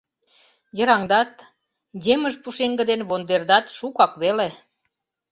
[0.77, 1.33] —Йыраҥдат,
[2.13, 4.49] емыж пушеҥге ден вондердат шукак веле.